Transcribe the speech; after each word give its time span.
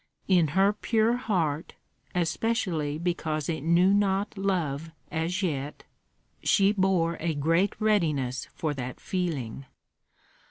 In 0.27 0.47
her 0.57 0.73
pure 0.73 1.15
heart, 1.15 1.73
especially 2.15 2.97
because 2.97 3.47
it 3.47 3.61
knew 3.61 3.93
not 3.93 4.35
love 4.35 4.89
as 5.11 5.43
yet, 5.43 5.83
she 6.41 6.71
bore 6.71 7.17
a 7.19 7.35
great 7.35 7.79
readiness 7.79 8.47
for 8.55 8.73
that 8.73 8.99
feeling. 8.99 9.65